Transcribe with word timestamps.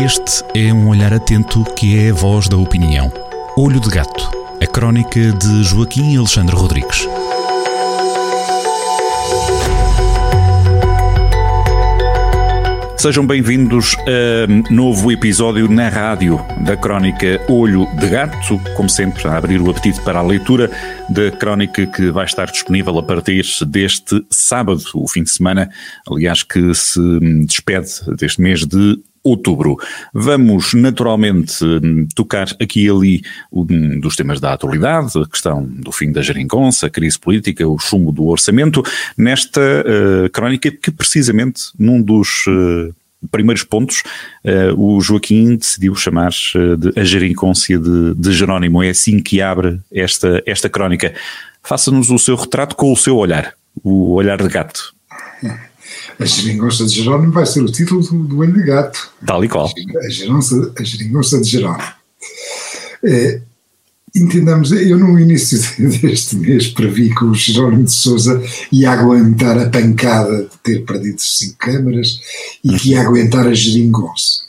Este 0.00 0.44
é 0.54 0.72
um 0.72 0.88
olhar 0.88 1.12
atento 1.12 1.64
que 1.74 1.98
é 1.98 2.10
a 2.10 2.14
voz 2.14 2.48
da 2.48 2.56
opinião. 2.56 3.12
Olho 3.56 3.80
de 3.80 3.90
Gato, 3.90 4.30
a 4.62 4.66
crónica 4.66 5.32
de 5.32 5.64
Joaquim 5.64 6.16
Alexandre 6.16 6.54
Rodrigues. 6.54 7.08
Sejam 12.96 13.26
bem-vindos 13.26 13.96
a 14.06 14.72
novo 14.72 15.10
episódio 15.10 15.68
na 15.68 15.88
rádio 15.88 16.40
da 16.64 16.76
crónica 16.76 17.40
Olho 17.48 17.86
de 17.98 18.08
Gato, 18.08 18.60
como 18.76 18.88
sempre, 18.88 19.26
a 19.26 19.36
abrir 19.36 19.60
o 19.60 19.68
apetite 19.68 20.00
para 20.02 20.20
a 20.20 20.22
leitura 20.22 20.70
da 21.08 21.30
crónica 21.32 21.86
que 21.86 22.10
vai 22.12 22.24
estar 22.24 22.46
disponível 22.46 22.98
a 22.98 23.02
partir 23.02 23.44
deste 23.66 24.24
sábado, 24.30 24.82
o 24.94 25.08
fim 25.08 25.24
de 25.24 25.30
semana, 25.30 25.68
aliás, 26.08 26.44
que 26.44 26.72
se 26.72 27.00
despede 27.46 27.88
deste 28.16 28.40
mês 28.40 28.64
de 28.64 28.96
outubro. 29.22 29.76
Vamos 30.12 30.74
naturalmente 30.74 31.56
tocar 32.14 32.48
aqui 32.60 32.86
e 32.86 32.90
ali 32.90 33.22
um 33.52 34.00
dos 34.00 34.16
temas 34.16 34.40
da 34.40 34.52
atualidade, 34.52 35.18
a 35.18 35.26
questão 35.26 35.64
do 35.64 35.92
fim 35.92 36.12
da 36.12 36.22
geringonça, 36.22 36.86
a 36.86 36.90
crise 36.90 37.18
política, 37.18 37.66
o 37.66 37.78
chumbo 37.78 38.12
do 38.12 38.26
orçamento, 38.26 38.82
nesta 39.16 39.60
uh, 39.60 40.30
crónica 40.30 40.70
que 40.70 40.90
precisamente 40.90 41.62
num 41.78 42.00
dos 42.00 42.46
uh, 42.46 42.94
primeiros 43.30 43.64
pontos 43.64 44.02
uh, 44.44 44.80
o 44.80 45.00
Joaquim 45.00 45.56
decidiu 45.56 45.94
chamar 45.94 46.30
de 46.30 46.98
a 46.98 47.04
gerincôncia 47.04 47.78
de, 47.78 48.14
de 48.14 48.32
Jerónimo. 48.32 48.82
É 48.82 48.90
assim 48.90 49.20
que 49.20 49.42
abre 49.42 49.80
esta, 49.92 50.42
esta 50.46 50.68
crónica. 50.68 51.14
Faça-nos 51.62 52.10
o 52.10 52.18
seu 52.18 52.36
retrato 52.36 52.76
com 52.76 52.92
o 52.92 52.96
seu 52.96 53.16
olhar, 53.16 53.54
o 53.82 54.14
olhar 54.14 54.40
de 54.40 54.48
gato. 54.48 54.94
A 56.18 56.24
geringonça 56.24 56.84
de 56.84 56.94
Jerónimo 56.94 57.32
vai 57.32 57.46
ser 57.46 57.62
o 57.62 57.70
título 57.70 58.02
do, 58.02 58.24
do 58.24 58.38
Olho 58.38 58.52
de 58.52 58.62
Gato. 58.62 59.10
Tal 59.24 59.44
e 59.44 59.48
qual. 59.48 59.66
A, 59.66 60.08
geringonça, 60.08 60.72
a 60.78 60.82
geringonça 60.82 61.40
de 61.40 61.48
Jerónimo. 61.48 61.88
É, 63.04 63.40
entendamos, 64.14 64.72
eu 64.72 64.98
no 64.98 65.18
início 65.18 65.58
deste 66.00 66.36
mês 66.36 66.68
previ 66.68 67.14
que 67.14 67.24
o 67.24 67.34
Jerónimo 67.34 67.84
de 67.84 67.92
Souza 67.92 68.42
ia 68.72 68.90
aguentar 68.90 69.58
a 69.58 69.68
pancada 69.68 70.42
de 70.42 70.58
ter 70.62 70.84
perdido 70.84 71.20
cinco 71.20 71.56
câmaras 71.58 72.20
e 72.64 72.76
que 72.76 72.90
ia 72.90 73.02
aguentar 73.02 73.46
a 73.46 73.54
geringonça. 73.54 74.48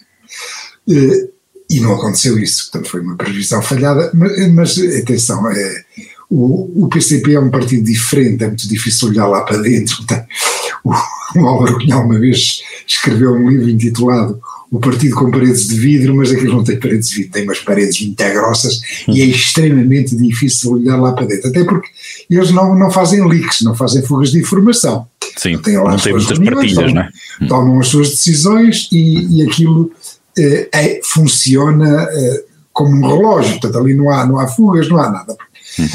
É, 0.90 1.30
e 1.70 1.80
não 1.80 1.94
aconteceu 1.94 2.40
isso, 2.40 2.72
portanto 2.72 2.90
foi 2.90 3.02
uma 3.02 3.16
previsão 3.16 3.62
falhada, 3.62 4.10
mas, 4.14 4.52
mas 4.52 4.78
atenção, 4.78 5.48
é, 5.52 5.86
o, 6.30 6.86
o 6.86 6.90
PCP 6.90 7.34
é 7.34 7.40
um 7.40 7.52
partido 7.52 7.84
diferente, 7.84 8.44
é 8.44 8.48
muito 8.48 8.68
difícil 8.68 9.10
olhar 9.10 9.28
lá 9.28 9.42
para 9.42 9.58
dentro. 9.58 10.04
Tá? 10.06 10.26
O, 10.82 10.94
o 11.36 11.48
Álvaro 11.48 11.78
Cunhal 11.78 12.06
uma 12.06 12.20
vez 12.20 12.62
escreveu 12.88 13.34
um 13.34 13.50
livro 13.50 13.70
intitulado 13.70 14.40
O 14.72 14.80
Partido 14.80 15.16
com 15.16 15.32
Paredes 15.32 15.68
de 15.68 15.76
Vidro, 15.76 16.16
mas 16.16 16.32
aquilo 16.32 16.56
não 16.56 16.64
tem 16.64 16.80
paredes 16.80 17.10
de 17.10 17.16
vidro, 17.18 17.32
tem 17.32 17.44
umas 17.44 17.60
paredes 17.60 18.02
muito 18.02 18.24
grossas 18.24 18.82
e 19.08 19.22
é 19.22 19.26
extremamente 19.26 20.16
difícil 20.16 20.74
olhar 20.74 20.98
lá 20.98 21.14
para 21.14 21.26
dentro, 21.26 21.50
até 21.50 21.64
porque 21.64 21.90
eles 22.30 22.52
não, 22.52 22.78
não 22.78 22.92
fazem 22.92 23.28
leaks, 23.28 23.62
não 23.62 23.76
fazem 23.76 24.02
fugas 24.04 24.32
de 24.32 24.40
informação. 24.40 25.08
Sim, 25.38 25.54
não, 25.54 25.62
têm 25.62 25.78
lá 25.78 25.92
não 25.92 25.98
tem 25.98 26.14
muitas 26.14 26.38
reuniões, 26.38 26.74
partilhas, 26.74 26.76
tomam, 26.76 26.94
não 26.94 27.02
é? 27.02 27.48
Tomam 27.48 27.80
as 27.80 27.88
suas 27.88 28.10
decisões 28.10 28.90
e, 28.92 29.38
e 29.38 29.48
aquilo 29.48 29.92
eh, 30.38 30.70
é, 30.72 31.02
funciona 31.04 32.08
eh, 32.12 32.44
como 32.74 32.96
um 32.96 33.08
relógio, 33.08 33.52
portanto 33.52 33.78
ali 33.78 33.94
não 33.94 34.10
há, 34.10 34.26
não 34.26 34.40
há 34.40 34.48
fugas, 34.48 34.90
não 34.90 34.98
há 34.98 35.10
nada. 35.10 35.36
Hum. 35.80 35.86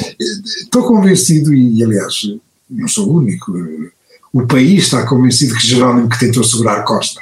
Estou 0.62 0.84
convencido, 0.84 1.52
e 1.52 1.82
aliás 1.82 2.14
não 2.70 2.88
sou 2.88 3.08
o 3.08 3.16
único, 3.18 3.52
o 4.34 4.44
país 4.48 4.82
está 4.82 5.06
convencido 5.06 5.54
que 5.54 5.64
Jerónimo 5.64 6.08
que 6.08 6.18
tentou 6.18 6.42
segurar 6.42 6.82
Costa, 6.82 7.20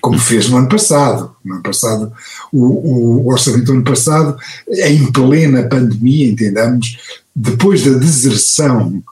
como 0.00 0.18
fez 0.18 0.48
no 0.48 0.56
ano 0.56 0.68
passado. 0.68 1.36
No 1.44 1.56
ano 1.56 1.62
passado, 1.62 2.10
o, 2.50 3.20
o 3.20 3.28
orçamento 3.28 3.66
do 3.66 3.72
ano 3.72 3.84
passado, 3.84 4.34
em 4.66 5.12
plena 5.12 5.68
pandemia, 5.68 6.30
entendamos, 6.30 6.96
depois 7.34 7.84
da 7.84 7.98
deserção 7.98 9.02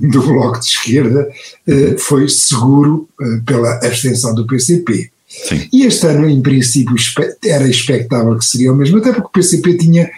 do 0.00 0.22
Bloco 0.22 0.58
de 0.58 0.64
Esquerda, 0.64 1.28
eh, 1.68 1.96
foi 1.98 2.26
seguro 2.30 3.06
eh, 3.20 3.40
pela 3.44 3.74
abstenção 3.74 4.34
do 4.34 4.46
PCP. 4.46 5.10
Sim. 5.28 5.68
E 5.70 5.84
este 5.84 6.06
ano, 6.06 6.28
em 6.30 6.40
princípio, 6.40 6.94
era 7.44 7.68
expectável 7.68 8.38
que 8.38 8.44
seria 8.44 8.72
o 8.72 8.76
mesmo, 8.76 8.98
até 8.98 9.12
porque 9.12 9.28
o 9.28 9.32
PCP 9.32 9.76
tinha 9.76 10.10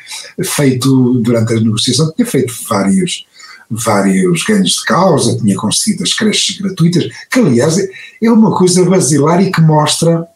feito, 0.45 1.15
durante 1.21 1.55
a 1.55 1.61
negociação, 1.61 2.13
tinha 2.15 2.27
feito 2.27 2.55
vários 2.69 3.27
vários 3.71 4.43
ganhos 4.45 4.71
de 4.71 4.85
causa, 4.85 5.37
tinha 5.39 5.57
conseguido 5.57 6.03
as 6.03 6.13
creches 6.15 6.59
gratuitas, 6.59 7.09
que 7.31 7.39
aliás 7.39 7.77
é 8.23 8.31
uma 8.31 8.57
coisa 8.57 8.85
basilar 8.85 9.43
e 9.43 9.51
que 9.51 9.61
mostra 9.61 10.27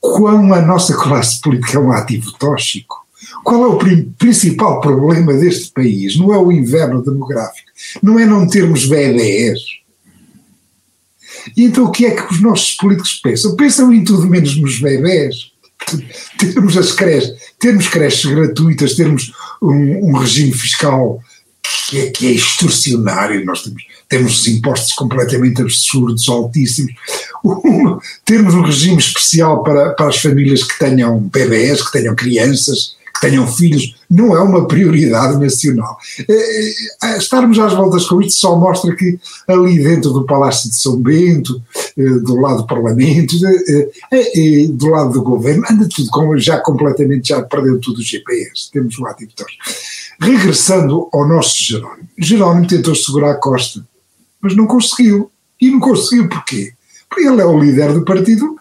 quão 0.00 0.52
a 0.52 0.60
nossa 0.60 0.94
classe 0.94 1.40
política 1.40 1.78
é 1.78 1.80
um 1.80 1.92
ativo 1.92 2.32
tóxico. 2.38 3.02
Qual 3.44 3.64
é 3.64 3.66
o 3.68 4.04
principal 4.18 4.80
problema 4.80 5.32
deste 5.32 5.72
país? 5.72 6.16
Não 6.16 6.32
é 6.34 6.38
o 6.38 6.52
inverno 6.52 7.02
demográfico, 7.02 7.70
não 8.02 8.18
é 8.18 8.26
não 8.26 8.46
termos 8.46 8.86
bebés. 8.86 9.60
E 11.56 11.64
então 11.64 11.84
o 11.84 11.90
que 11.90 12.06
é 12.06 12.10
que 12.10 12.32
os 12.32 12.40
nossos 12.40 12.72
políticos 12.72 13.20
pensam? 13.22 13.56
Pensam 13.56 13.92
em 13.92 14.04
tudo 14.04 14.28
menos 14.28 14.56
nos 14.56 14.80
bebés. 14.80 15.52
Termos 16.38 16.76
as 16.76 16.92
creches, 16.92 17.32
termos 17.58 17.88
creches 17.88 18.24
gratuitas, 18.24 18.94
termos 18.94 19.32
um, 19.60 20.10
um 20.10 20.16
regime 20.16 20.52
fiscal 20.52 21.20
que 21.88 22.00
é, 22.00 22.10
que 22.10 22.26
é 22.26 22.30
extorsionário, 22.30 23.44
nós 23.44 23.62
temos, 23.62 23.82
temos 24.08 24.48
impostos 24.48 24.92
completamente 24.94 25.60
absurdos, 25.60 26.28
altíssimos, 26.28 26.92
termos 28.24 28.54
um 28.54 28.62
regime 28.62 28.98
especial 28.98 29.62
para, 29.62 29.90
para 29.90 30.08
as 30.08 30.16
famílias 30.16 30.62
que 30.62 30.78
tenham 30.78 31.18
bebés, 31.20 31.82
que 31.82 31.92
tenham 31.92 32.14
crianças, 32.14 32.96
que 33.14 33.20
tenham 33.20 33.46
filhos, 33.46 33.94
não 34.10 34.34
é 34.34 34.40
uma 34.40 34.66
prioridade 34.66 35.38
nacional. 35.38 35.98
É, 36.28 36.70
é, 37.04 37.18
estarmos 37.18 37.58
às 37.58 37.74
voltas 37.74 38.06
com 38.06 38.22
isto 38.22 38.40
só 38.40 38.56
mostra 38.56 38.94
que 38.96 39.18
ali 39.46 39.82
dentro 39.82 40.12
do 40.12 40.24
Palácio 40.24 40.70
de 40.70 40.76
São 40.76 40.96
Bento, 40.96 41.62
é, 41.96 42.02
do 42.02 42.36
lado 42.36 42.58
do 42.58 42.66
Parlamento, 42.66 43.36
do 44.70 44.88
lado 44.88 45.12
do 45.12 45.22
Governo, 45.22 45.64
anda 45.70 45.86
tudo 45.88 46.38
já 46.38 46.58
completamente, 46.58 47.28
já 47.28 47.42
perdeu 47.42 47.78
tudo 47.78 47.98
o 47.98 48.02
GPS, 48.02 48.70
temos 48.72 48.98
um 48.98 49.06
ativo 49.06 49.32
Regressando 50.20 51.08
ao 51.12 51.26
nosso 51.26 51.62
Jerónimo, 51.62 52.08
Jerónimo 52.18 52.66
tentou 52.66 52.94
segurar 52.94 53.32
a 53.32 53.40
Costa, 53.40 53.86
mas 54.40 54.54
não 54.54 54.66
conseguiu. 54.66 55.30
E 55.60 55.70
não 55.70 55.78
conseguiu 55.78 56.28
porquê? 56.28 56.72
Porque 57.08 57.26
ele 57.26 57.40
é 57.40 57.44
o 57.44 57.58
líder 57.58 57.92
do 57.92 58.04
partido, 58.04 58.56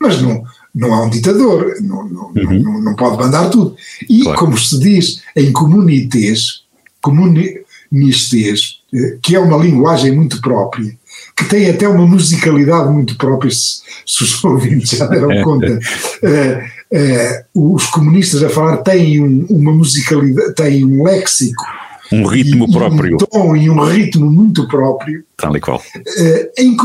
mas 0.00 0.20
não, 0.20 0.44
não 0.74 0.94
é 0.94 1.02
um 1.04 1.10
ditador, 1.10 1.76
não, 1.80 2.08
não, 2.08 2.26
uhum. 2.26 2.62
não, 2.62 2.82
não, 2.82 2.94
pode 2.94 3.16
mandar 3.16 3.48
tudo. 3.48 3.76
E, 4.08 4.22
claro. 4.22 4.38
como 4.38 4.58
se 4.58 4.78
diz 4.78 5.22
em 5.36 5.52
comunitês, 5.52 6.62
comunistês, 7.00 8.80
eh, 8.92 9.18
que 9.22 9.34
é 9.34 9.40
uma 9.40 9.56
linguagem 9.56 10.14
muito 10.14 10.40
própria, 10.40 10.98
que 11.36 11.44
tem 11.44 11.68
até 11.70 11.88
uma 11.88 12.06
musicalidade 12.06 12.90
muito 12.90 13.16
própria, 13.16 13.50
se, 13.50 13.82
se 14.06 14.24
os 14.24 14.42
ouvintes 14.44 14.98
já 14.98 15.06
deram 15.06 15.42
conta. 15.42 15.78
Uh, 16.22 17.54
uh, 17.54 17.74
os 17.74 17.86
comunistas 17.86 18.42
a 18.42 18.48
falar 18.48 18.78
têm 18.78 19.20
um, 19.20 19.46
uma 19.48 19.72
musicalidade, 19.72 20.54
têm 20.54 20.84
um 20.84 21.02
léxico. 21.02 21.64
Um 22.12 22.26
ritmo 22.26 22.66
e, 22.68 22.72
próprio. 22.72 23.14
Um 23.14 23.18
tom 23.18 23.56
e 23.56 23.70
um 23.70 23.82
ritmo 23.84 24.30
muito 24.30 24.68
próprio. 24.68 25.24
Tal 25.36 25.56
e 25.56 25.60
qual. 25.60 25.78
Uh, 25.78 26.50
em, 26.58 26.76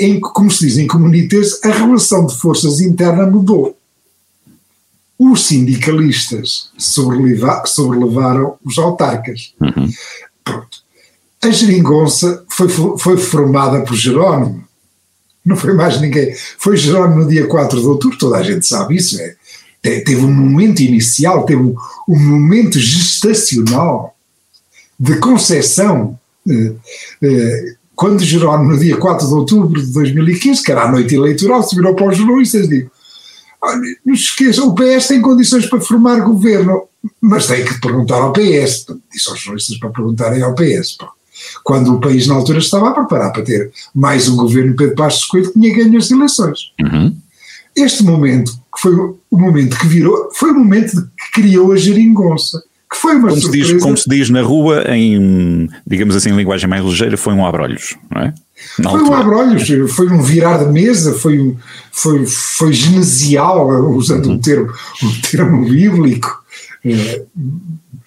em, 0.00 0.20
como 0.20 0.50
se 0.50 0.66
diz 0.66 0.78
em 0.78 0.86
comunitês, 0.86 1.62
a 1.64 1.70
relação 1.70 2.26
de 2.26 2.36
forças 2.36 2.80
interna 2.80 3.26
mudou. 3.26 3.76
Os 5.18 5.42
sindicalistas 5.46 6.70
sobreleva, 6.78 7.62
sobrelevaram 7.66 8.54
os 8.64 8.78
autarcas. 8.78 9.52
Uhum. 9.60 9.90
Pronto. 10.42 10.89
A 11.42 11.50
geringonça 11.50 12.44
foi, 12.48 12.68
foi 12.68 13.16
formada 13.16 13.82
por 13.82 13.94
Jerónimo. 13.94 14.64
Não 15.44 15.56
foi 15.56 15.72
mais 15.72 16.00
ninguém. 16.00 16.34
Foi 16.58 16.76
Jerónimo 16.76 17.22
no 17.22 17.28
dia 17.28 17.46
4 17.46 17.80
de 17.80 17.86
outubro, 17.86 18.18
toda 18.18 18.36
a 18.36 18.42
gente 18.42 18.66
sabe 18.66 18.96
isso. 18.96 19.18
É, 19.82 20.00
teve 20.00 20.22
um 20.22 20.32
momento 20.32 20.80
inicial, 20.80 21.46
teve 21.46 21.62
um, 21.62 21.74
um 22.06 22.18
momento 22.18 22.78
gestacional 22.78 24.14
de 24.98 25.16
concepção. 25.16 26.18
Eh, 26.46 26.74
eh, 27.22 27.74
quando 27.96 28.22
Jerónimo, 28.22 28.72
no 28.72 28.78
dia 28.78 28.98
4 28.98 29.26
de 29.26 29.32
outubro 29.32 29.82
de 29.82 29.92
2015, 29.92 30.62
que 30.62 30.70
era 30.70 30.82
a 30.82 30.92
noite 30.92 31.14
eleitoral, 31.14 31.62
se 31.62 31.74
virou 31.74 31.94
para 31.94 32.08
os 32.08 32.16
jornalistas 32.18 32.66
e 32.66 32.68
disse: 32.68 32.90
não 34.04 34.14
se 34.14 34.22
esqueçam, 34.22 34.68
o 34.68 34.74
PS 34.74 35.08
tem 35.08 35.20
condições 35.20 35.66
para 35.66 35.80
formar 35.80 36.20
governo, 36.20 36.88
mas 37.20 37.46
tem 37.46 37.64
que 37.64 37.80
perguntar 37.80 38.16
ao 38.16 38.32
PS. 38.32 38.86
Disse 39.12 39.28
aos 39.28 39.40
jornalistas 39.40 39.78
para 39.78 39.90
perguntarem 39.90 40.42
ao 40.42 40.54
PS. 40.54 40.96
Quando 41.62 41.94
o 41.94 42.00
país, 42.00 42.26
na 42.26 42.34
altura, 42.34 42.58
estava 42.58 42.90
a 42.90 42.92
preparar 42.94 43.32
para 43.32 43.42
ter 43.42 43.70
mais 43.94 44.28
um 44.28 44.36
governo 44.36 44.74
Pedro 44.76 44.94
Passos 44.94 45.24
Coelho, 45.24 45.52
tinha 45.52 45.74
ganho 45.74 45.98
as 45.98 46.10
eleições. 46.10 46.72
Uhum. 46.80 47.16
Este 47.76 48.02
momento, 48.02 48.52
que 48.52 48.80
foi 48.80 48.94
o 48.94 49.18
momento 49.38 49.78
que 49.78 49.86
virou, 49.86 50.30
foi 50.34 50.50
o 50.50 50.54
momento 50.54 50.92
que 50.92 51.40
criou 51.40 51.72
a 51.72 51.76
geringonça. 51.76 52.62
que 52.90 52.96
foi 52.96 53.14
uma 53.14 53.28
como 53.28 53.40
surpresa. 53.40 53.66
Se 53.66 53.72
diz, 53.74 53.82
como 53.82 53.96
se 53.96 54.08
diz 54.08 54.30
na 54.30 54.42
rua, 54.42 54.84
em, 54.88 55.68
digamos 55.86 56.16
assim, 56.16 56.30
em 56.30 56.36
linguagem 56.36 56.68
mais 56.68 56.84
ligeira, 56.84 57.16
foi 57.16 57.32
um 57.32 57.46
abrolhos, 57.46 57.96
não 58.10 58.22
é? 58.22 58.34
Na 58.78 58.90
foi 58.90 59.00
altura. 59.00 59.16
um 59.16 59.20
abrolhos, 59.20 59.92
foi 59.94 60.08
um 60.08 60.20
virar 60.20 60.64
de 60.64 60.72
mesa, 60.72 61.14
foi, 61.14 61.56
foi, 61.92 62.26
foi 62.26 62.72
genesial, 62.72 63.68
usando 63.92 64.26
uhum. 64.26 64.32
um, 64.32 64.38
termo, 64.38 64.72
um 65.02 65.20
termo 65.20 65.64
bíblico. 65.64 66.42
Eh, 66.84 67.22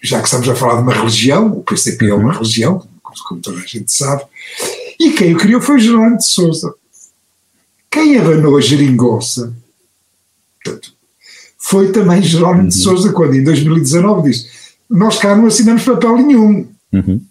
já 0.01 0.19
que 0.19 0.25
estamos 0.25 0.47
a 0.49 0.55
falar 0.55 0.75
de 0.75 0.81
uma 0.81 0.93
religião, 0.93 1.53
o 1.53 1.63
PCP 1.63 2.09
é 2.09 2.13
uma 2.13 2.33
uhum. 2.33 2.39
Como 3.21 3.41
toda 3.41 3.59
a 3.59 3.65
gente 3.65 3.91
sabe, 3.91 4.23
e 4.99 5.11
quem 5.11 5.33
o 5.33 5.37
criou 5.37 5.61
foi 5.61 5.79
Jerónimo 5.79 6.17
de 6.17 6.25
Souza. 6.25 6.73
Quem 7.89 8.17
abanou 8.17 8.57
a 8.57 8.61
geringonça 8.61 9.53
portanto, 10.63 10.93
foi 11.57 11.91
também 11.91 12.21
Jerónimo 12.21 12.63
uhum. 12.63 12.67
de 12.67 12.75
Souza, 12.75 13.13
quando 13.13 13.35
em 13.35 13.43
2019 13.43 14.29
disse: 14.29 14.49
Nós 14.89 15.17
cá 15.17 15.35
não 15.35 15.47
assinamos 15.47 15.83
papel 15.83 16.17
nenhum. 16.17 16.67
Uhum. 16.91 17.21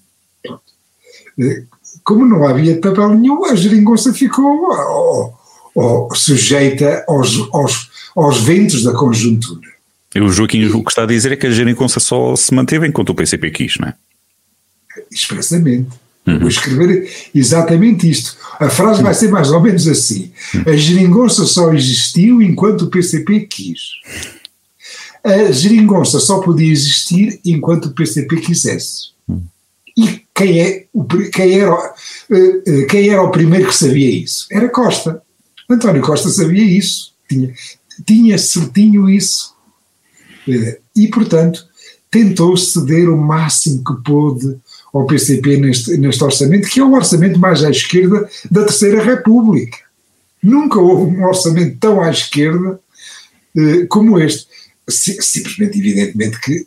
Eh, 1.40 1.64
como 2.04 2.26
não 2.26 2.46
havia 2.46 2.80
papel 2.80 3.10
nenhum, 3.10 3.44
a 3.44 3.54
geringonça 3.54 4.12
ficou 4.12 4.68
oh, 4.70 5.32
oh, 5.74 6.14
sujeita 6.14 7.04
aos, 7.08 7.48
aos, 7.52 7.90
aos 8.16 8.40
ventos 8.40 8.82
da 8.82 8.92
conjuntura. 8.92 9.72
O 10.16 10.28
Joaquim 10.28 10.64
o 10.66 10.84
que 10.84 10.90
está 10.90 11.04
a 11.04 11.06
dizer 11.06 11.32
é 11.32 11.36
que 11.36 11.46
a 11.46 11.50
geringonça 11.50 11.98
só 11.98 12.36
se 12.36 12.52
manteve 12.52 12.86
enquanto 12.86 13.10
o 13.10 13.14
PCP 13.14 13.50
quis, 13.50 13.78
não 13.78 13.88
é? 13.88 13.94
Expressamente. 15.10 15.90
Uhum. 16.26 16.38
Vou 16.38 16.48
escrever 16.48 17.10
exatamente 17.34 18.08
isto. 18.08 18.36
A 18.58 18.70
frase 18.70 19.02
vai 19.02 19.12
ser 19.12 19.28
mais 19.28 19.50
ou 19.50 19.60
menos 19.60 19.88
assim: 19.88 20.32
A 20.66 20.76
geringonça 20.76 21.44
só 21.44 21.72
existiu 21.72 22.40
enquanto 22.40 22.82
o 22.82 22.90
PCP 22.90 23.40
quis. 23.40 23.80
A 25.24 25.52
geringonça 25.52 26.18
só 26.20 26.40
podia 26.40 26.70
existir 26.70 27.40
enquanto 27.44 27.86
o 27.86 27.92
PCP 27.92 28.36
quisesse. 28.36 29.12
E 29.96 30.22
quem, 30.34 30.60
é 30.60 30.86
o, 30.92 31.04
quem, 31.04 31.60
era, 31.60 31.94
eh, 32.30 32.62
eh, 32.66 32.82
quem 32.86 33.08
era 33.08 33.22
o 33.22 33.30
primeiro 33.30 33.68
que 33.68 33.74
sabia 33.74 34.10
isso? 34.10 34.46
Era 34.50 34.68
Costa. 34.68 35.22
António 35.68 36.02
Costa 36.02 36.28
sabia 36.30 36.64
isso, 36.64 37.12
tinha, 37.28 37.52
tinha 38.06 38.38
certinho 38.38 39.08
isso. 39.08 39.54
Eh, 40.48 40.78
e, 40.96 41.08
portanto, 41.08 41.66
tentou 42.10 42.56
ceder 42.56 43.08
o 43.08 43.16
máximo 43.16 43.84
que 43.84 44.02
pôde 44.02 44.58
ao 44.92 45.06
PCP 45.06 45.56
neste, 45.56 45.96
neste 45.96 46.22
orçamento, 46.22 46.68
que 46.68 46.80
é 46.80 46.84
o 46.84 46.92
orçamento 46.92 47.38
mais 47.38 47.64
à 47.64 47.70
esquerda 47.70 48.28
da 48.50 48.64
Terceira 48.64 49.02
República. 49.02 49.78
Nunca 50.42 50.78
houve 50.78 51.16
um 51.16 51.24
orçamento 51.24 51.78
tão 51.78 52.00
à 52.00 52.10
esquerda 52.10 52.78
eh, 53.56 53.86
como 53.88 54.18
este. 54.18 54.46
Simplesmente, 54.88 55.78
evidentemente, 55.78 56.40
que 56.40 56.66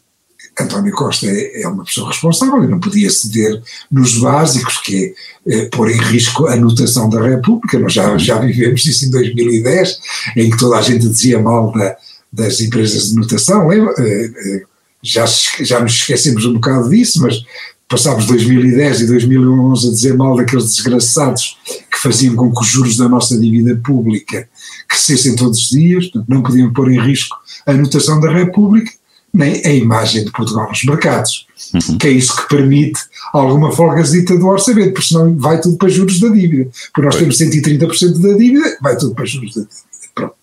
António 0.60 0.94
Costa 0.94 1.28
é, 1.28 1.62
é 1.62 1.68
uma 1.68 1.84
pessoa 1.84 2.10
responsável 2.10 2.64
e 2.64 2.68
não 2.68 2.80
podia 2.80 3.10
ceder 3.10 3.62
nos 3.92 4.18
básicos, 4.18 4.78
que 4.78 5.14
é, 5.46 5.54
é 5.54 5.66
pôr 5.66 5.92
em 5.92 5.98
risco 5.98 6.48
a 6.48 6.56
notação 6.56 7.10
da 7.10 7.22
República. 7.22 7.78
Nós 7.78 7.94
já, 7.94 8.18
já 8.18 8.40
vivemos 8.40 8.86
isso 8.86 9.06
em 9.06 9.12
2010, 9.12 10.00
em 10.38 10.50
que 10.50 10.58
toda 10.58 10.78
a 10.78 10.82
gente 10.82 11.08
dizia 11.08 11.40
mal 11.40 11.72
da, 11.74 11.98
das 12.32 12.62
empresas 12.62 13.10
de 13.10 13.16
notação. 13.16 13.72
Eh, 13.72 13.78
eh, 13.78 14.62
já, 15.04 15.26
já 15.62 15.80
nos 15.82 15.94
esquecemos 15.94 16.46
um 16.46 16.54
bocado 16.54 16.90
disso, 16.90 17.22
mas 17.22 17.44
passámos 17.88 18.26
2010 18.26 19.02
e 19.02 19.08
2011 19.08 19.88
a 19.88 19.92
dizer 19.92 20.14
mal 20.16 20.36
daqueles 20.36 20.66
desgraçados 20.66 21.58
que 21.92 21.98
faziam 22.02 22.36
com 22.36 22.52
que 22.52 22.62
os 22.62 22.68
juros 22.68 22.98
da 22.98 23.08
nossa 23.08 23.38
dívida 23.38 23.76
pública 23.76 24.48
crescessem 24.88 25.36
todos 25.36 25.60
os 25.60 25.70
dias, 25.70 26.10
não 26.28 26.42
podiam 26.42 26.74
pôr 26.74 26.92
em 26.92 27.00
risco 27.00 27.36
a 27.66 27.74
notação 27.74 28.20
da 28.20 28.32
República, 28.32 28.92
nem 29.34 29.66
a 29.66 29.74
imagem 29.74 30.24
de 30.24 30.32
Portugal 30.32 30.70
nos 30.70 30.84
mercados, 30.84 31.46
uhum. 31.74 31.98
que 31.98 32.08
é 32.08 32.12
isso 32.12 32.36
que 32.36 32.48
permite 32.48 33.00
alguma 33.34 33.72
folgazita 33.72 34.38
do 34.38 34.48
orçamento, 34.48 34.94
porque 34.94 35.08
senão 35.08 35.38
vai 35.38 35.60
tudo 35.60 35.78
para 35.78 35.90
juros 35.90 36.20
da 36.20 36.30
dívida. 36.30 36.70
Porque 36.94 37.06
nós 37.06 37.16
temos 37.18 37.38
130% 37.38 38.20
da 38.20 38.34
dívida, 38.34 38.78
vai 38.82 38.98
tudo 38.98 39.14
para 39.14 39.26
juros 39.26 39.54
da 39.54 39.62
dívida. 39.62 39.86
Pronto. 40.16 40.36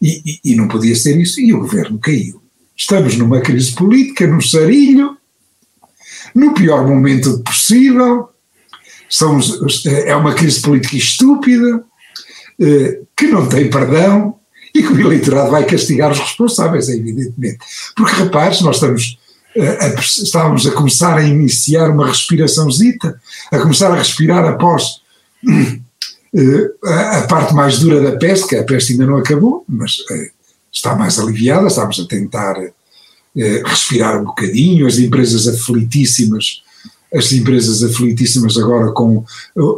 E, 0.00 0.22
e, 0.24 0.52
e 0.52 0.54
não 0.56 0.66
podia 0.66 0.96
ser 0.96 1.18
isso, 1.20 1.40
e 1.40 1.52
o 1.52 1.60
governo 1.60 1.98
caiu. 1.98 2.40
Estamos 2.74 3.16
numa 3.16 3.40
crise 3.40 3.72
política, 3.72 4.26
num 4.26 4.40
sarilho, 4.40 5.15
no 6.36 6.52
pior 6.52 6.86
momento 6.86 7.40
possível. 7.40 8.28
É 10.04 10.14
uma 10.14 10.34
crise 10.34 10.60
política 10.60 10.96
estúpida, 10.96 11.82
eh, 12.60 13.00
que 13.16 13.28
não 13.28 13.48
tem 13.48 13.70
perdão 13.70 14.36
e 14.74 14.82
que 14.82 14.92
o 14.92 15.00
eleitorado 15.00 15.50
vai 15.50 15.64
castigar 15.64 16.12
os 16.12 16.18
responsáveis, 16.18 16.88
evidentemente. 16.88 17.58
Porque 17.96 18.22
repares, 18.22 18.60
nós 18.60 18.76
estamos, 18.76 19.18
eh, 19.56 19.78
a, 19.80 19.94
estávamos 20.00 20.66
a 20.66 20.72
começar 20.72 21.16
a 21.16 21.22
iniciar 21.22 21.88
uma 21.88 22.08
respiraçãozita, 22.08 23.18
a 23.50 23.58
começar 23.58 23.90
a 23.90 23.96
respirar 23.96 24.44
após 24.44 25.00
eh, 26.34 26.70
a, 26.84 27.18
a 27.18 27.22
parte 27.22 27.54
mais 27.54 27.78
dura 27.78 28.00
da 28.00 28.18
peste, 28.18 28.48
que 28.48 28.56
a 28.56 28.64
peste 28.64 28.92
ainda 28.92 29.06
não 29.06 29.16
acabou, 29.16 29.64
mas 29.66 29.96
está 30.70 30.94
mais 30.94 31.18
aliviada, 31.18 31.68
estamos 31.68 31.98
a 31.98 32.06
tentar 32.06 32.56
eh, 33.36 33.62
respirar 33.64 34.20
um 34.20 34.24
bocadinho, 34.24 34.86
as 34.86 34.98
empresas 34.98 35.46
aflitíssimas, 35.46 36.62
as 37.14 37.32
empresas 37.32 37.82
aflitíssimas 37.82 38.56
agora 38.58 38.92
com 38.92 39.24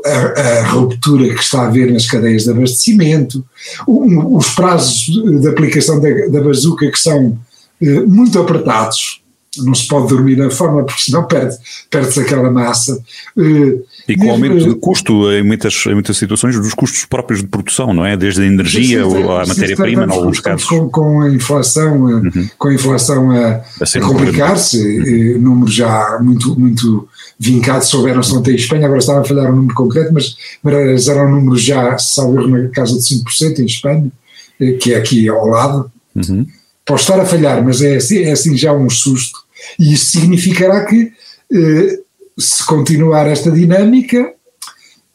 a, 0.05 0.40
a 0.40 0.70
ruptura 0.70 1.34
que 1.34 1.40
está 1.40 1.62
a 1.62 1.66
haver 1.66 1.93
nas 1.93 2.06
cadeias 2.06 2.44
de 2.44 2.50
abastecimento, 2.50 3.44
um, 3.87 4.37
os 4.37 4.49
prazos 4.55 5.06
de 5.40 5.49
aplicação 5.49 6.00
da, 6.00 6.08
da 6.28 6.40
bazuca 6.40 6.90
que 6.90 6.99
são 6.99 7.38
eh, 7.81 8.00
muito 8.00 8.38
apertados, 8.38 9.22
não 9.56 9.75
se 9.75 9.87
pode 9.87 10.08
dormir 10.08 10.37
na 10.37 10.50
forma, 10.50 10.84
porque 10.84 11.02
senão 11.02 11.26
perde, 11.26 11.56
perde-se 11.90 12.20
aquela 12.20 12.50
massa. 12.50 13.02
Uh, 13.37 13.84
e 14.08 14.16
com 14.16 14.26
o 14.26 14.31
aumento 14.31 14.69
de 14.69 14.75
custo, 14.76 15.31
em 15.31 15.43
muitas, 15.43 15.84
em 15.87 15.94
muitas 15.94 16.16
situações, 16.16 16.56
dos 16.56 16.72
custos 16.75 17.05
próprios 17.05 17.43
de 17.43 17.49
produção, 17.49 17.93
não 17.93 18.05
é? 18.05 18.16
Desde 18.16 18.43
a 18.43 18.46
energia 18.46 19.06
ou 19.06 19.37
a 19.37 19.46
matéria-prima, 19.46 20.05
em 20.05 20.10
alguns 20.10 20.40
casos. 20.40 20.66
Com, 20.66 20.88
com, 20.88 21.20
a 21.20 21.31
inflação, 21.31 22.02
uhum. 22.02 22.49
com 22.56 22.69
a 22.69 22.75
inflação 22.75 23.31
a, 23.31 23.49
a, 23.49 23.62
a 23.94 24.00
complicar-se, 24.00 24.78
uhum. 24.78 25.40
números 25.40 25.75
já 25.75 26.19
muito, 26.22 26.58
muito 26.58 27.08
vincados, 27.38 27.88
souberam-se 27.88 28.34
ontem 28.34 28.52
em 28.52 28.56
Espanha, 28.56 28.87
agora 28.87 29.00
estava 29.00 29.20
a 29.20 29.25
falhar 29.25 29.52
um 29.52 29.56
número 29.56 29.75
concreto, 29.75 30.12
mas, 30.12 30.37
mas 30.62 31.06
era 31.06 31.26
um 31.26 31.31
número 31.31 31.56
já, 31.56 31.99
salvo 31.99 32.49
na 32.49 32.69
casa 32.69 32.94
de 32.94 33.02
5% 33.02 33.58
em 33.58 33.66
Espanha, 33.66 34.10
eh, 34.60 34.72
que 34.72 34.94
é 34.94 34.96
aqui 34.96 35.28
ao 35.28 35.46
lado. 35.46 35.90
Uhum. 36.16 36.46
Pode 36.87 37.02
estar 37.02 37.20
a 37.20 37.26
falhar, 37.26 37.62
mas 37.62 37.82
é 37.82 37.96
assim, 37.96 38.22
é 38.22 38.32
assim 38.32 38.56
já 38.56 38.72
um 38.72 38.88
susto 38.88 39.46
e 39.78 39.93
isso 39.93 40.12
significará 40.12 40.84
que, 40.84 41.12
eh, 41.52 41.99
se 42.38 42.64
continuar 42.64 43.26
esta 43.26 43.50
dinâmica, 43.50 44.32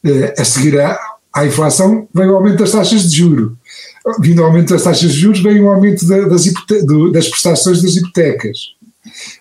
eh, 0.03 0.35
a 0.37 0.43
seguir 0.43 0.79
à, 0.79 1.45
inflação, 1.45 2.07
vem 2.13 2.27
o 2.27 2.35
aumento 2.35 2.57
das 2.57 2.71
taxas 2.71 3.09
de 3.09 3.17
juro. 3.17 3.57
Vindo 4.19 4.41
o 4.41 4.45
aumento 4.45 4.73
das 4.73 4.83
taxas 4.83 5.13
de 5.13 5.19
juros, 5.19 5.41
vem 5.41 5.61
o 5.61 5.69
aumento 5.69 6.05
da, 6.05 6.27
das, 6.27 6.43
do, 6.85 7.11
das 7.11 7.29
prestações 7.29 7.81
das 7.81 7.95
hipotecas. 7.95 8.75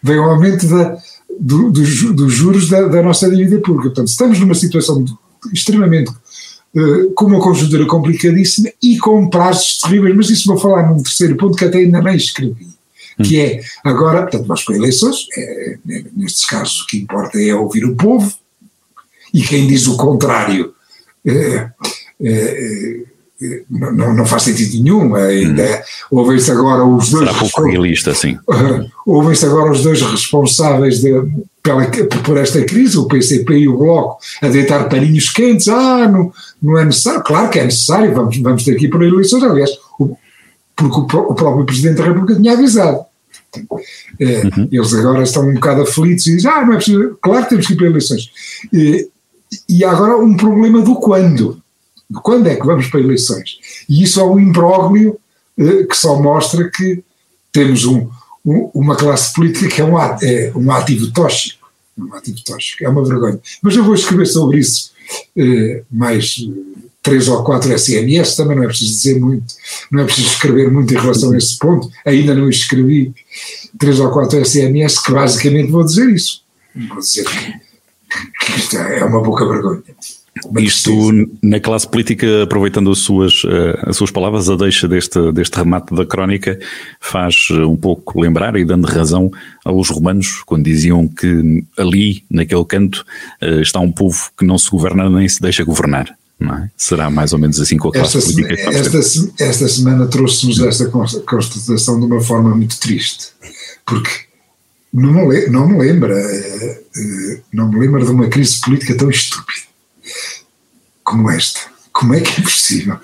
Vem 0.02 0.18
o 0.18 0.23
aumento 0.23 0.66
da, 0.68 0.97
do, 1.38 1.71
do, 1.71 2.12
dos 2.14 2.33
juros 2.33 2.68
da, 2.68 2.87
da, 2.87 3.02
nossa 3.02 3.28
dívida 3.28 3.61
pública. 3.61 3.88
Portanto, 3.88 4.09
estamos 4.09 4.38
numa 4.38 4.54
situação 4.54 5.04
extremamente 5.52 6.11
uh, 6.11 7.12
com 7.14 7.26
uma 7.26 7.40
conjuntura 7.40 7.85
complicadíssima 7.87 8.71
e 8.80 8.97
com 8.99 9.28
prazos 9.28 9.78
terríveis, 9.78 10.16
mas 10.16 10.30
isso 10.30 10.47
vou 10.47 10.59
falar 10.59 10.88
num 10.88 11.02
terceiro 11.02 11.37
ponto 11.37 11.56
que 11.56 11.64
até 11.64 11.78
ainda 11.78 12.00
nem 12.00 12.16
escrevi 12.16 12.73
que 13.23 13.40
é 13.40 13.61
agora, 13.85 14.23
portanto, 14.23 14.47
nós 14.47 14.64
para 14.64 14.76
eleições, 14.76 15.26
é, 15.37 15.76
é, 15.88 16.04
nestes 16.16 16.47
casos 16.47 16.81
o 16.81 16.87
que 16.87 16.99
importa 16.99 17.40
é 17.40 17.54
ouvir 17.54 17.85
o 17.85 17.97
povo, 17.97 18.33
e 19.33 19.42
quem 19.42 19.66
diz 19.66 19.87
o 19.87 19.97
contrário 19.97 20.75
é, 21.26 21.71
é, 22.21 22.31
é 22.31 23.12
não, 23.69 24.14
não, 24.14 24.26
faz 24.26 24.45
sentido 24.45 24.83
nenhum. 24.83 25.14
Ainda 25.14 25.85
hum. 26.12 26.19
ouvem-se 26.19 26.50
agora 26.50 26.85
os 26.85 27.11
dois. 27.11 27.28
Será 27.28 27.38
pouco 27.38 27.62
realista, 27.62 28.14
sim. 28.14 28.38
Ouvem-se 29.04 29.45
agora 29.45 29.73
os 29.73 29.83
dois 29.83 30.00
responsáveis 30.00 31.00
de, 31.00 31.12
pela, 31.61 31.85
por 32.25 32.37
esta 32.37 32.62
crise, 32.64 32.97
o 32.99 33.07
PCP 33.07 33.59
e 33.59 33.69
o 33.69 33.76
Bloco, 33.76 34.19
a 34.40 34.49
deitar 34.49 34.88
paninhos 34.88 35.28
quentes. 35.31 35.66
Ah, 35.66 36.09
não, 36.09 36.33
não 36.62 36.78
é 36.78 36.85
necessário. 36.85 37.23
Claro 37.25 37.50
que 37.50 37.59
é 37.59 37.64
necessário, 37.64 38.14
vamos, 38.14 38.38
vamos 38.38 38.64
ter 38.64 38.76
que 38.76 38.87
ir 38.87 38.90
para 38.90 39.04
eleições. 39.04 39.42
Aliás, 39.42 39.71
o, 39.99 40.16
porque 40.76 41.00
o, 41.17 41.35
próprio 41.35 41.64
Presidente 41.64 41.99
da 41.99 42.05
República 42.05 42.37
tinha 42.37 42.52
avisado. 42.52 43.05
É, 44.19 44.43
uhum. 44.45 44.69
Eles 44.71 44.95
agora 44.95 45.23
estão 45.23 45.49
um 45.49 45.55
bocado 45.55 45.83
aflitos 45.83 46.26
e 46.26 46.37
dizem, 46.37 46.50
ah, 46.50 46.64
não 46.64 46.73
é 46.73 46.76
preciso, 46.76 47.19
claro 47.21 47.45
que 47.45 47.50
temos 47.50 47.67
que 47.67 47.73
ir 47.73 47.76
para 47.76 47.87
eleições. 47.87 48.31
E, 48.73 49.09
e 49.69 49.85
há 49.85 49.91
agora 49.91 50.17
um 50.17 50.37
problema 50.37 50.81
do 50.81 50.97
quando. 50.97 51.61
Do 52.09 52.21
quando 52.21 52.47
é 52.47 52.57
que 52.57 52.67
vamos 52.67 52.88
para 52.88 53.00
eleições? 53.00 53.59
E 53.88 54.02
isso 54.02 54.21
é 54.21 54.25
um 54.25 54.38
imbróglio 54.38 55.19
eh, 55.59 55.85
que 55.85 55.97
só 55.97 56.21
mostra 56.21 56.71
que 56.71 57.02
temos 57.50 57.85
um, 57.85 58.09
um, 58.45 58.71
uma 58.75 58.97
classe 58.97 59.33
política 59.33 59.69
que 59.69 59.81
é 59.81 59.85
um, 59.85 59.99
é 59.99 60.52
um 60.55 60.71
ativo 60.73 61.11
tóxico. 61.12 61.71
Um 61.97 62.14
ativo 62.14 62.38
tóxico, 62.45 62.85
é 62.85 62.88
uma 62.88 63.05
vergonha. 63.05 63.38
Mas 63.62 63.76
eu 63.76 63.85
vou 63.85 63.95
escrever 63.95 64.26
sobre 64.26 64.59
isso 64.59 64.93
eh, 65.37 65.83
mais 65.91 66.37
três 67.02 67.28
ou 67.28 67.42
quatro 67.42 67.76
SMS, 67.76 68.37
também 68.37 68.56
não 68.56 68.64
é 68.64 68.68
preciso 68.68 68.92
dizer 68.92 69.21
muito, 69.21 69.54
não 69.90 70.02
é 70.02 70.04
preciso 70.04 70.28
escrever 70.28 70.71
muito 70.71 70.94
em 70.94 70.97
relação 70.97 71.32
a 71.32 71.37
esse 71.37 71.59
ponto, 71.59 71.90
ainda 72.06 72.35
não 72.35 72.49
escrevi 72.49 73.12
três 73.78 73.99
ou 73.99 74.11
quatro 74.11 74.44
SMS 74.44 75.02
que 75.02 75.12
basicamente 75.12 75.71
vou 75.71 75.85
dizer 75.85 76.09
isso. 76.11 76.42
Vou 76.88 76.99
dizer 76.99 77.25
que 77.25 78.59
isto 78.59 78.76
é 78.76 79.04
uma 79.04 79.21
boca 79.21 79.44
vergonha. 79.47 79.82
Isto 80.59 80.90
na 81.42 81.61
classe 81.61 81.87
política, 81.87 82.44
aproveitando 82.44 82.90
as 82.90 83.00
suas, 83.00 83.42
eh, 83.47 83.78
as 83.82 83.97
suas 83.97 84.11
palavras, 84.11 84.49
a 84.49 84.56
deixa 84.56 84.88
deste, 84.88 85.30
deste 85.30 85.54
remate 85.56 85.94
da 85.94 86.06
crónica 86.06 86.59
faz 86.99 87.49
eh, 87.50 87.64
um 87.66 87.76
pouco 87.76 88.18
lembrar 88.18 88.56
e 88.56 88.64
dando 88.64 88.87
razão 88.87 89.30
aos 89.62 89.90
romanos, 89.90 90.42
quando 90.47 90.64
diziam 90.64 91.06
que 91.06 91.62
ali, 91.76 92.25
naquele 92.30 92.64
canto, 92.64 93.04
eh, 93.42 93.61
está 93.61 93.78
um 93.80 93.92
povo 93.92 94.30
que 94.37 94.44
não 94.44 94.56
se 94.56 94.71
governa 94.71 95.11
nem 95.11 95.28
se 95.28 95.40
deixa 95.40 95.64
governar. 95.64 96.16
É? 96.50 96.70
Será 96.76 97.11
mais 97.11 97.32
ou 97.32 97.38
menos 97.38 97.61
assim 97.61 97.76
com 97.76 97.88
a 97.88 97.92
classe 97.92 98.18
esta, 98.18 98.32
política 98.32 98.70
esta, 98.70 98.99
esta 99.38 99.68
semana 99.68 100.06
trouxe-nos 100.06 100.61
esta 100.61 100.87
constatação 100.87 102.00
de 102.00 102.06
uma 102.06 102.20
forma 102.20 102.54
muito 102.54 102.78
triste, 102.80 103.28
porque 103.87 104.11
não 104.92 105.12
me, 105.12 105.46
não 105.46 105.68
me 105.68 105.78
lembra, 105.78 106.16
não 107.52 107.70
me 107.70 107.78
lembra 107.78 108.04
de 108.04 108.11
uma 108.11 108.28
crise 108.28 108.61
política 108.61 108.94
tão 108.96 109.11
estúpida 109.11 109.62
como 111.04 111.30
esta. 111.30 111.61
Como 111.92 112.14
é 112.14 112.20
que 112.20 112.40
é 112.40 112.42
possível? 112.42 112.99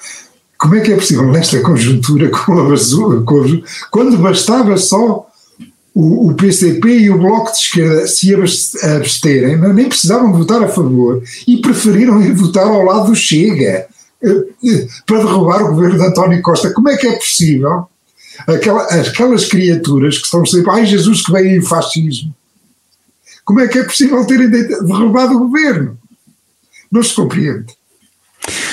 Como 0.59 0.75
é 0.75 0.81
que 0.81 0.93
é 0.93 0.97
possível 0.97 1.31
nesta 1.31 1.61
conjuntura 1.61 2.31
com 2.31 2.53
a, 2.53 3.25
com 3.25 3.43
a 3.43 3.47
quando 3.91 4.19
bastava 4.19 4.77
só 4.77 5.28
o, 5.99 6.29
o, 6.29 6.35
PCP 6.35 6.89
e 6.91 7.11
o 7.11 7.19
Bloco 7.19 7.51
de 7.51 7.59
Esquerda 7.59 8.07
se 8.07 8.33
absterem, 8.85 9.59
nem 9.75 9.89
precisavam 9.89 10.33
votar 10.33 10.63
a 10.63 10.69
favor 10.69 11.21
e 11.45 11.57
preferiram 11.57 12.23
ir 12.23 12.33
votar 12.35 12.69
ao 12.69 12.85
lado 12.85 13.09
do 13.09 13.17
Chega 13.17 13.89
eh, 14.23 14.45
eh, 14.65 14.87
para 15.05 15.19
derrubar 15.19 15.65
o 15.65 15.75
governo 15.75 15.99
de 15.99 16.07
António 16.07 16.41
Costa. 16.41 16.73
Como 16.73 16.89
é 16.89 16.97
que 16.97 17.09
é 17.09 17.17
possível? 17.17 17.89
Aquela, 18.47 18.85
aquelas 18.85 19.47
criaturas 19.47 20.19
que 20.19 20.25
estão 20.25 20.47
sempre, 20.47 20.71
ai 20.71 20.87
Jesus 20.87 21.27
que 21.27 21.33
veio 21.33 21.59
em 21.59 21.63
fascismo. 21.63 22.33
Como 23.45 23.59
é 23.59 23.67
que 23.67 23.81
é 23.81 23.83
possível 23.83 24.25
terem 24.25 24.49
derrubado 24.49 25.35
o 25.35 25.49
governo? 25.49 25.99
Não 26.93 27.03
se 27.03 27.13
compreende. 27.13 27.77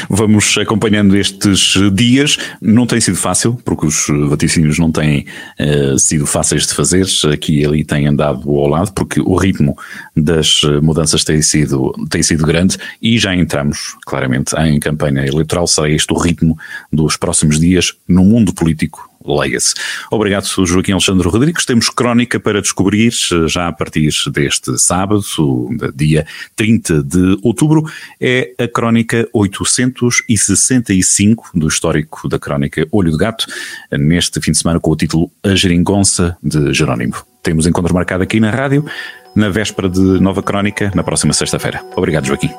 Vamos 0.10 0.58
acompanhando 0.58 1.15
estes 1.15 1.75
dias. 1.94 2.38
Não 2.62 2.86
tem 2.86 3.00
sido 3.00 3.17
fácil, 3.17 3.60
porque 3.63 3.86
os 3.86 4.05
vaticínios 4.29 4.79
não 4.79 4.91
têm 4.91 5.25
uh, 5.60 5.98
sido 6.00 6.25
fáceis 6.25 6.67
de 6.67 6.74
fazer. 6.74 7.05
Aqui 7.32 7.60
e 7.60 7.65
ali 7.65 7.84
têm 7.84 8.08
andado 8.08 8.50
ao 8.50 8.67
lado, 8.67 8.91
porque 8.94 9.20
o 9.20 9.36
ritmo 9.36 9.77
das 10.15 10.62
mudanças 10.82 11.24
tem 11.24 11.41
sido, 11.41 11.94
tem 12.10 12.22
sido 12.24 12.46
grande 12.46 12.77
e 13.01 13.17
já 13.17 13.36
entramos 13.36 13.96
claramente 14.05 14.55
em 14.58 14.79
campanha 14.79 15.25
eleitoral. 15.25 15.67
Será 15.67 15.89
este 15.89 16.13
o 16.13 16.17
ritmo 16.17 16.58
dos 16.91 17.17
próximos 17.17 17.60
dias 17.60 17.94
no 18.08 18.24
mundo 18.24 18.53
político 18.53 19.14
leia-se. 19.25 19.74
Obrigado, 20.12 20.46
Joaquim 20.65 20.94
Alexandre 20.94 21.27
Rodrigues. 21.27 21.65
Temos 21.65 21.89
crónica 21.89 22.39
para 22.39 22.62
descobrir 22.62 23.12
já 23.48 23.67
a 23.67 23.72
partir 23.72 24.12
deste 24.32 24.77
sábado, 24.77 25.24
dia 25.96 26.25
30 26.55 27.03
de 27.03 27.38
outubro. 27.44 27.84
É 28.20 28.53
a 28.60 28.67
crónica 28.67 29.27
865 29.34 31.50
do 31.53 31.67
histórico 31.67 32.29
da 32.29 32.39
crónica 32.39 32.88
Olho 32.91 33.12
de 33.12 33.17
Gato, 33.17 33.46
neste 33.91 34.39
fim 34.41 34.51
de 34.51 34.58
semana 34.58 34.79
com 34.79 34.91
o 34.91 34.96
título 34.96 35.32
A 35.44 35.55
Geringonça 35.55 36.38
de 36.41 36.74
Jerónimo. 36.74 37.15
Temos 37.41 37.67
encontro 37.67 37.94
marcado 37.94 38.24
aqui 38.24 38.39
na 38.39 38.50
rádio, 38.50 38.86
na 39.36 39.50
véspera 39.50 39.89
de 39.89 40.00
nova 40.00 40.41
crónica, 40.41 40.91
na 40.96 41.03
próxima 41.03 41.34
sexta-feira. 41.34 41.84
Obrigado, 41.96 42.25
Joaquim. 42.25 42.51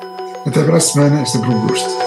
Até 0.45 0.63
para 0.63 0.77
a 0.77 0.79
semana, 0.79 1.21
é 1.21 1.25
sempre 1.25 1.49
um 1.49 1.67
gosto. 1.67 2.06